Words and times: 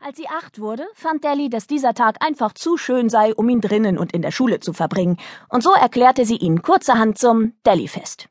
Als 0.00 0.16
sie 0.16 0.28
acht 0.28 0.60
wurde, 0.60 0.86
fand 0.94 1.24
Delly, 1.24 1.50
dass 1.50 1.66
dieser 1.66 1.92
Tag 1.92 2.24
einfach 2.24 2.52
zu 2.54 2.76
schön 2.76 3.08
sei, 3.08 3.34
um 3.34 3.48
ihn 3.48 3.60
drinnen 3.60 3.98
und 3.98 4.12
in 4.12 4.22
der 4.22 4.30
Schule 4.30 4.60
zu 4.60 4.72
verbringen, 4.72 5.16
und 5.48 5.64
so 5.64 5.72
erklärte 5.72 6.24
sie 6.24 6.36
ihn 6.36 6.62
kurzerhand 6.62 7.18
zum 7.18 7.54
Delly-Fest. 7.66 8.28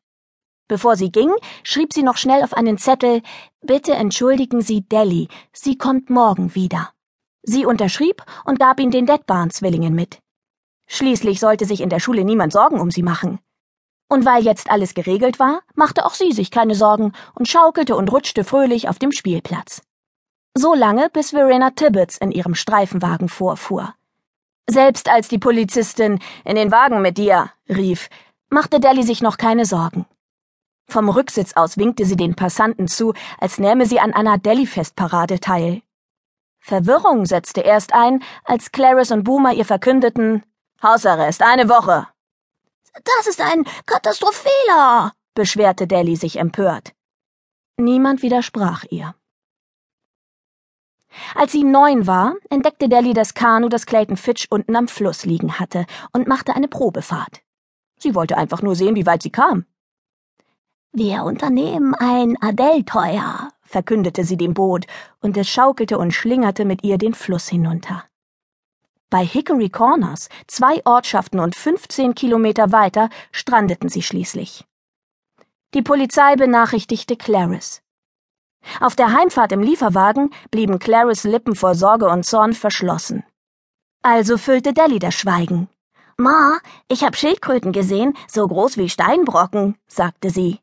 Bevor 0.69 0.95
sie 0.95 1.11
ging, 1.11 1.29
schrieb 1.63 1.91
sie 1.91 2.03
noch 2.03 2.15
schnell 2.15 2.41
auf 2.43 2.53
einen 2.53 2.77
Zettel 2.77 3.21
Bitte 3.61 3.93
entschuldigen 3.93 4.61
Sie 4.61 4.81
Delly, 4.81 5.27
sie 5.51 5.77
kommt 5.77 6.09
morgen 6.09 6.55
wieder. 6.55 6.91
Sie 7.43 7.65
unterschrieb 7.65 8.23
und 8.45 8.59
gab 8.59 8.79
ihn 8.79 8.91
den 8.91 9.05
Deadbarn-Zwillingen 9.05 9.93
mit. 9.93 10.19
Schließlich 10.87 11.41
sollte 11.41 11.65
sich 11.65 11.81
in 11.81 11.89
der 11.89 11.99
Schule 11.99 12.23
niemand 12.23 12.53
Sorgen 12.53 12.79
um 12.79 12.91
sie 12.91 13.03
machen. 13.03 13.39
Und 14.09 14.25
weil 14.25 14.43
jetzt 14.43 14.71
alles 14.71 14.93
geregelt 14.93 15.37
war, 15.37 15.61
machte 15.75 16.05
auch 16.05 16.13
sie 16.13 16.31
sich 16.31 16.49
keine 16.49 16.75
Sorgen 16.75 17.11
und 17.35 17.49
schaukelte 17.49 17.97
und 17.97 18.09
rutschte 18.09 18.45
fröhlich 18.45 18.87
auf 18.87 18.99
dem 18.99 19.11
Spielplatz 19.11 19.81
so 20.57 20.73
lange, 20.73 21.09
bis 21.09 21.31
Verena 21.31 21.71
Tibbets 21.71 22.17
in 22.17 22.31
ihrem 22.31 22.55
Streifenwagen 22.55 23.29
vorfuhr. 23.29 23.93
Selbst 24.69 25.09
als 25.09 25.27
die 25.27 25.39
Polizistin 25.39 26.19
in 26.43 26.55
den 26.55 26.71
Wagen 26.71 27.01
mit 27.01 27.17
dir 27.17 27.51
rief, 27.69 28.09
machte 28.49 28.79
Delly 28.79 29.03
sich 29.03 29.21
noch 29.21 29.37
keine 29.37 29.65
Sorgen. 29.65 30.05
Vom 30.89 31.09
Rücksitz 31.09 31.53
aus 31.53 31.77
winkte 31.77 32.05
sie 32.05 32.15
den 32.15 32.35
Passanten 32.35 32.87
zu, 32.87 33.13
als 33.39 33.59
nähme 33.59 33.85
sie 33.85 33.99
an 33.99 34.13
einer 34.13 34.37
Delhi-Festparade 34.37 35.39
teil. 35.39 35.81
Verwirrung 36.59 37.25
setzte 37.25 37.61
erst 37.61 37.93
ein, 37.93 38.23
als 38.43 38.71
Clarice 38.71 39.11
und 39.11 39.23
Boomer 39.23 39.53
ihr 39.53 39.65
verkündeten 39.65 40.43
Hausarrest, 40.81 41.41
eine 41.41 41.69
Woche. 41.69 42.07
Das 42.93 43.27
ist 43.27 43.41
ein 43.41 43.65
Katastrophenfehler, 43.85 45.13
beschwerte 45.33 45.87
Delly 45.87 46.15
sich 46.15 46.37
empört. 46.37 46.93
Niemand 47.77 48.21
widersprach 48.21 48.85
ihr. 48.89 49.13
Als 51.35 51.51
sie 51.51 51.63
neun 51.63 52.07
war, 52.07 52.35
entdeckte 52.49 52.89
Delly 52.89 53.13
das 53.13 53.33
Kanu, 53.33 53.69
das 53.69 53.85
Clayton 53.85 54.17
Fitch 54.17 54.47
unten 54.49 54.75
am 54.75 54.87
Fluss 54.87 55.25
liegen 55.25 55.59
hatte, 55.59 55.85
und 56.13 56.27
machte 56.27 56.55
eine 56.55 56.67
Probefahrt. 56.67 57.41
Sie 57.99 58.15
wollte 58.15 58.37
einfach 58.37 58.61
nur 58.61 58.75
sehen, 58.75 58.95
wie 58.95 59.05
weit 59.05 59.23
sie 59.23 59.31
kam. 59.31 59.65
Wir 60.91 61.23
unternehmen 61.23 61.93
ein 61.95 62.41
Adellteuer, 62.41 63.49
verkündete 63.61 64.23
sie 64.23 64.37
dem 64.37 64.53
Boot, 64.53 64.85
und 65.21 65.37
es 65.37 65.47
schaukelte 65.49 65.97
und 65.97 66.11
schlingerte 66.11 66.65
mit 66.65 66.83
ihr 66.83 66.97
den 66.97 67.13
Fluss 67.13 67.47
hinunter. 67.47 68.03
Bei 69.09 69.25
Hickory 69.25 69.69
Corners, 69.69 70.27
zwei 70.47 70.81
Ortschaften 70.85 71.39
und 71.39 71.55
15 71.55 72.13
Kilometer 72.13 72.71
weiter, 72.71 73.09
strandeten 73.31 73.89
sie 73.89 74.01
schließlich. 74.01 74.65
Die 75.73 75.81
Polizei 75.81 76.35
benachrichtigte 76.35 77.15
Clarice. 77.15 77.81
Auf 78.79 78.95
der 78.95 79.13
Heimfahrt 79.13 79.51
im 79.51 79.61
Lieferwagen 79.61 80.31
blieben 80.51 80.79
Clarice 80.79 81.25
Lippen 81.25 81.55
vor 81.55 81.75
Sorge 81.75 82.07
und 82.07 82.25
Zorn 82.25 82.53
verschlossen. 82.53 83.23
Also 84.01 84.37
füllte 84.37 84.73
Delly 84.73 84.99
das 84.99 85.15
Schweigen. 85.15 85.69
Ma, 86.17 86.57
ich 86.87 87.03
hab 87.03 87.15
Schildkröten 87.15 87.71
gesehen, 87.71 88.15
so 88.27 88.47
groß 88.47 88.77
wie 88.77 88.89
Steinbrocken, 88.89 89.77
sagte 89.87 90.29
sie. 90.29 90.59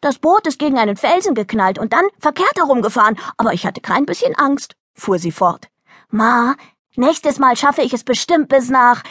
Das 0.00 0.18
Boot 0.18 0.46
ist 0.46 0.58
gegen 0.58 0.78
einen 0.78 0.96
Felsen 0.96 1.34
geknallt 1.34 1.78
und 1.78 1.92
dann 1.92 2.04
verkehrt 2.18 2.56
herumgefahren, 2.56 3.18
aber 3.36 3.52
ich 3.52 3.66
hatte 3.66 3.80
kein 3.80 4.06
bisschen 4.06 4.34
Angst, 4.34 4.74
fuhr 4.94 5.18
sie 5.18 5.32
fort. 5.32 5.68
Ma, 6.10 6.56
nächstes 6.96 7.38
Mal 7.38 7.56
schaffe 7.56 7.82
ich 7.82 7.92
es 7.92 8.04
bestimmt 8.04 8.48
bis 8.48 8.68
nach. 8.68 9.02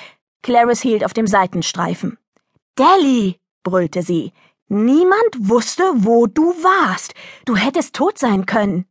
Clarice 0.42 0.82
hielt 0.82 1.06
auf 1.06 1.14
dem 1.14 1.28
Seitenstreifen. 1.28 2.18
Delly, 2.78 3.40
brüllte 3.64 4.02
sie, 4.02 4.34
Niemand 4.68 5.36
wusste, 5.38 5.84
wo 5.96 6.26
du 6.26 6.44
warst. 6.64 7.14
Du 7.46 7.56
hättest 7.56 7.96
tot 7.96 8.18
sein 8.18 8.46
können. 8.46 8.86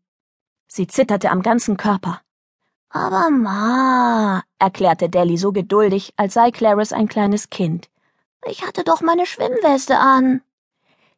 Sie 0.69 0.87
zitterte 0.87 1.31
am 1.31 1.43
ganzen 1.43 1.77
Körper. 1.77 2.21
Aber 2.91 3.29
Ma, 3.31 4.43
erklärte 4.61 5.09
Delly 5.09 5.37
so 5.37 5.53
geduldig, 5.53 6.13
als 6.17 6.35
sei 6.35 6.53
Clarice 6.53 6.93
ein 6.93 7.09
kleines 7.09 7.51
Kind. 7.51 7.91
Ich 8.47 8.65
hatte 8.65 8.85
doch 8.85 9.01
meine 9.01 9.27
Schwimmweste 9.27 9.99
an. 9.99 10.43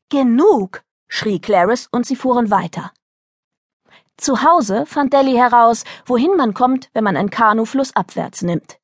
Genug, 0.08 0.82
schrie 1.06 1.38
Clarice, 1.38 1.88
und 1.90 2.06
sie 2.06 2.16
fuhren 2.16 2.50
weiter. 2.50 2.92
Zu 4.16 4.42
Hause 4.42 4.86
fand 4.86 5.12
Delly 5.12 5.34
heraus, 5.34 5.84
wohin 6.06 6.34
man 6.36 6.54
kommt, 6.54 6.88
wenn 6.94 7.04
man 7.04 7.18
ein 7.18 7.28
Kanu 7.28 7.66
flussabwärts 7.66 8.40
nimmt. 8.40 8.78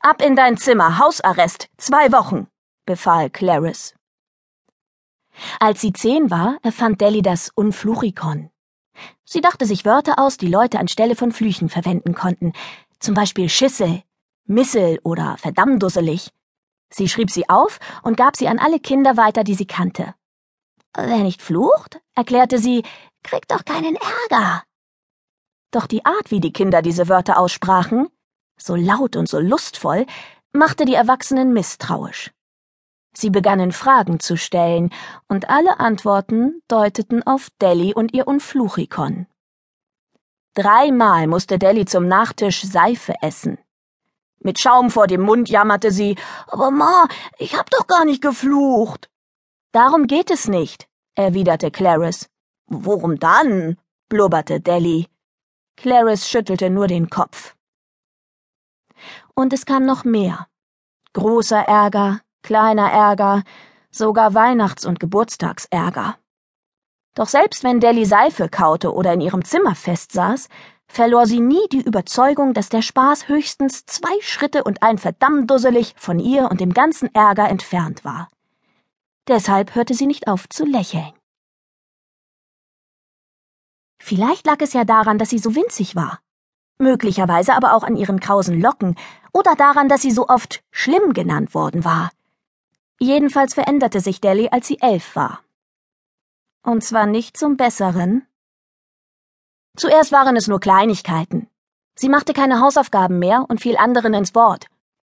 Ab 0.00 0.22
in 0.22 0.34
dein 0.34 0.56
Zimmer, 0.56 0.98
Hausarrest, 0.98 1.68
zwei 1.76 2.10
Wochen, 2.12 2.48
befahl 2.86 3.28
Clarice. 3.28 3.94
Als 5.60 5.80
sie 5.80 5.92
zehn 5.92 6.30
war, 6.30 6.58
erfand 6.62 7.00
Delly 7.00 7.22
das 7.22 7.50
Unfluchikon. 7.54 8.50
Sie 9.24 9.40
dachte 9.40 9.66
sich 9.66 9.84
Wörter 9.84 10.18
aus, 10.18 10.36
die 10.36 10.48
Leute 10.48 10.78
anstelle 10.78 11.16
von 11.16 11.32
Flüchen 11.32 11.68
verwenden 11.68 12.14
konnten. 12.14 12.52
Zum 12.98 13.14
Beispiel 13.14 13.48
Schissel, 13.48 14.02
Missel 14.44 15.00
oder 15.02 15.36
verdammdusselig. 15.38 16.30
Sie 16.90 17.08
schrieb 17.08 17.30
sie 17.30 17.48
auf 17.48 17.78
und 18.02 18.16
gab 18.16 18.36
sie 18.36 18.48
an 18.48 18.58
alle 18.58 18.78
Kinder 18.78 19.16
weiter, 19.16 19.44
die 19.44 19.54
sie 19.54 19.66
kannte. 19.66 20.14
Wer 20.94 21.18
nicht 21.18 21.40
flucht, 21.40 22.00
erklärte 22.14 22.58
sie, 22.58 22.82
kriegt 23.22 23.50
doch 23.50 23.64
keinen 23.64 23.96
Ärger. 23.96 24.62
Doch 25.70 25.86
die 25.86 26.04
Art, 26.04 26.30
wie 26.30 26.40
die 26.40 26.52
Kinder 26.52 26.82
diese 26.82 27.08
Wörter 27.08 27.38
aussprachen, 27.38 28.08
so 28.58 28.74
laut 28.74 29.16
und 29.16 29.28
so 29.28 29.38
lustvoll, 29.38 30.04
machte 30.52 30.84
die 30.84 30.94
Erwachsenen 30.94 31.54
misstrauisch. 31.54 32.30
Sie 33.14 33.30
begannen 33.30 33.72
Fragen 33.72 34.20
zu 34.20 34.36
stellen, 34.36 34.90
und 35.28 35.50
alle 35.50 35.80
Antworten 35.80 36.62
deuteten 36.68 37.22
auf 37.26 37.48
Delly 37.60 37.94
und 37.94 38.14
ihr 38.14 38.26
Unfluchikon. 38.26 39.26
Dreimal 40.54 41.26
musste 41.26 41.58
Delly 41.58 41.84
zum 41.84 42.08
Nachtisch 42.08 42.62
Seife 42.62 43.14
essen. 43.22 43.58
Mit 44.40 44.58
Schaum 44.58 44.90
vor 44.90 45.06
dem 45.06 45.22
Mund 45.22 45.48
jammerte 45.48 45.90
sie, 45.90 46.16
aber 46.46 46.70
Ma, 46.70 47.06
ich 47.38 47.56
hab 47.56 47.70
doch 47.70 47.86
gar 47.86 48.04
nicht 48.04 48.22
geflucht. 48.22 49.08
Darum 49.72 50.06
geht 50.06 50.30
es 50.30 50.48
nicht, 50.48 50.88
erwiderte 51.14 51.70
Clarice. 51.70 52.28
Worum 52.66 53.18
dann? 53.18 53.78
blubberte 54.08 54.60
Delly. 54.60 55.08
Clarice 55.76 56.28
schüttelte 56.28 56.70
nur 56.70 56.86
den 56.86 57.08
Kopf. 57.08 57.54
Und 59.34 59.52
es 59.52 59.64
kam 59.64 59.86
noch 59.86 60.04
mehr. 60.04 60.48
Großer 61.14 61.60
Ärger, 61.60 62.20
kleiner 62.42 62.90
Ärger, 62.90 63.42
sogar 63.90 64.34
Weihnachts- 64.34 64.86
und 64.86 65.00
Geburtstagsärger. 65.00 66.16
Doch 67.14 67.28
selbst 67.28 67.62
wenn 67.62 67.80
Delly 67.80 68.06
Seife 68.06 68.48
kaute 68.48 68.94
oder 68.94 69.12
in 69.12 69.20
ihrem 69.20 69.44
Zimmer 69.44 69.74
festsaß, 69.74 70.48
verlor 70.86 71.26
sie 71.26 71.40
nie 71.40 71.68
die 71.70 71.82
Überzeugung, 71.82 72.54
dass 72.54 72.68
der 72.68 72.82
Spaß 72.82 73.28
höchstens 73.28 73.84
zwei 73.86 74.20
Schritte 74.20 74.64
und 74.64 74.82
ein 74.82 74.98
verdammt 74.98 75.50
dusselig 75.50 75.94
von 75.96 76.18
ihr 76.18 76.50
und 76.50 76.60
dem 76.60 76.72
ganzen 76.72 77.14
Ärger 77.14 77.48
entfernt 77.48 78.04
war. 78.04 78.28
Deshalb 79.28 79.74
hörte 79.74 79.94
sie 79.94 80.06
nicht 80.06 80.26
auf 80.26 80.48
zu 80.48 80.64
lächeln. 80.64 81.12
Vielleicht 84.00 84.46
lag 84.46 84.56
es 84.60 84.72
ja 84.72 84.84
daran, 84.84 85.18
dass 85.18 85.30
sie 85.30 85.38
so 85.38 85.54
winzig 85.54 85.94
war. 85.94 86.18
Möglicherweise 86.78 87.54
aber 87.54 87.74
auch 87.74 87.84
an 87.84 87.94
ihren 87.94 88.18
krausen 88.18 88.60
Locken 88.60 88.96
oder 89.32 89.54
daran, 89.54 89.88
dass 89.88 90.02
sie 90.02 90.10
so 90.10 90.28
oft 90.28 90.64
schlimm 90.72 91.12
genannt 91.12 91.54
worden 91.54 91.84
war. 91.84 92.10
Jedenfalls 93.02 93.54
veränderte 93.54 93.98
sich 93.98 94.20
Delly, 94.20 94.50
als 94.52 94.68
sie 94.68 94.80
elf 94.80 95.16
war. 95.16 95.40
Und 96.64 96.84
zwar 96.84 97.06
nicht 97.06 97.36
zum 97.36 97.56
Besseren. 97.56 98.28
Zuerst 99.76 100.12
waren 100.12 100.36
es 100.36 100.46
nur 100.46 100.60
Kleinigkeiten. 100.60 101.48
Sie 101.96 102.08
machte 102.08 102.32
keine 102.32 102.60
Hausaufgaben 102.60 103.18
mehr 103.18 103.44
und 103.48 103.60
fiel 103.60 103.76
anderen 103.76 104.14
ins 104.14 104.36
Wort. 104.36 104.68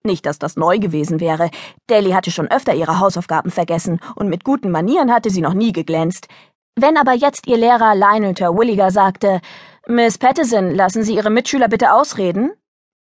Nicht, 0.02 0.26
dass 0.26 0.40
das 0.40 0.56
neu 0.56 0.80
gewesen 0.80 1.20
wäre. 1.20 1.52
Delly 1.88 2.10
hatte 2.14 2.32
schon 2.32 2.50
öfter 2.50 2.74
ihre 2.74 3.00
Hausaufgaben 3.00 3.52
vergessen 3.52 4.00
und 4.16 4.30
mit 4.30 4.44
guten 4.44 4.72
Manieren 4.72 5.14
hatte 5.14 5.30
sie 5.30 5.42
noch 5.42 5.54
nie 5.54 5.72
geglänzt. 5.72 6.28
Wenn 6.76 6.98
aber 6.98 7.14
jetzt 7.14 7.46
ihr 7.46 7.58
Lehrer 7.58 7.94
Lionel 7.94 8.34
Terwilliger 8.34 8.90
sagte, 8.90 9.42
Miss 9.86 10.18
Pattison, 10.18 10.72
lassen 10.72 11.04
Sie 11.04 11.14
Ihre 11.14 11.30
Mitschüler 11.30 11.68
bitte 11.68 11.94
ausreden, 11.94 12.52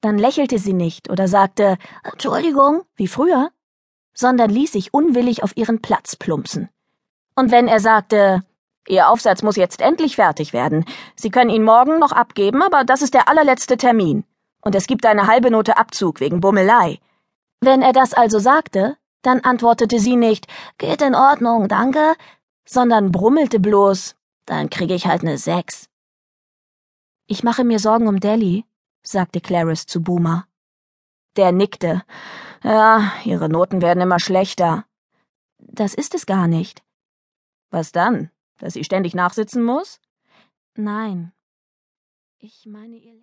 dann 0.01 0.17
lächelte 0.17 0.59
sie 0.59 0.73
nicht 0.73 1.11
oder 1.11 1.29
sagte, 1.29 1.77
Entschuldigung, 2.03 2.85
wie 2.97 3.09
früher 3.09 3.51
sondern 4.15 4.51
ließ 4.51 4.73
sich 4.73 4.93
unwillig 4.95 5.43
auf 5.43 5.57
ihren 5.57 5.81
Platz 5.83 6.17
plumpsen. 6.17 6.69
Und 7.35 7.51
wenn 7.51 7.69
er 7.69 7.81
sagte, 7.81 8.43
Ihr 8.89 9.09
Aufsatz 9.09 9.43
muss 9.43 9.57
jetzt 9.57 9.81
endlich 9.81 10.17
fertig 10.17 10.53
werden. 10.53 10.85
Sie 11.15 11.31
können 11.31 11.51
ihn 11.51 11.63
morgen 11.63 11.99
noch 11.99 12.13
abgeben, 12.13 12.63
aber 12.63 12.83
das 12.83 13.03
ist 13.03 13.15
der 13.15 13.29
allerletzte 13.29 13.77
Termin. 13.77 14.25
Und 14.63 14.75
es 14.75 14.87
gibt 14.87 15.07
eine 15.07 15.27
halbe 15.27 15.51
Note 15.51 15.77
Abzug 15.77 16.21
wegen 16.21 16.41
Bummelei. 16.41 16.99
Wenn 17.61 17.83
er 17.83 17.93
das 17.93 18.15
also 18.15 18.39
sagte, 18.39 18.97
dann 19.23 19.41
antwortete 19.41 19.99
sie 20.01 20.17
nicht, 20.17 20.47
geht 20.79 21.03
in 21.03 21.15
Ordnung, 21.15 21.69
danke, 21.69 22.15
sondern 22.65 23.13
brummelte 23.13 23.61
bloß, 23.61 24.17
dann 24.47 24.71
kriege 24.71 24.95
ich 24.95 25.07
halt 25.07 25.23
ne 25.23 25.39
Sechs. 25.39 25.89
Ich 27.27 27.45
mache 27.45 27.65
mir 27.65 27.79
Sorgen 27.79 28.09
um 28.09 28.19
Delly, 28.19 28.65
sagte 29.03 29.41
Clarice 29.41 29.87
zu 29.87 30.03
Boomer. 30.03 30.47
Der 31.37 31.53
nickte. 31.53 32.03
Ja, 32.63 33.13
Ihre 33.25 33.49
Noten 33.49 33.83
werden 33.83 34.01
immer 34.01 34.21
schlechter. 34.21 34.85
Das 35.59 35.95
ist 35.95 36.15
es 36.15 36.27
gar 36.27 36.49
nicht. 36.49 36.83
Was 37.71 37.93
dann? 37.93 38.31
Dass 38.59 38.75
sie 38.75 38.85
ständig 38.85 39.15
nachsitzen 39.15 39.63
muss? 39.63 40.01
Nein. 40.75 41.33
Ich 42.39 42.67
meine, 42.67 42.97
ihr 42.97 43.15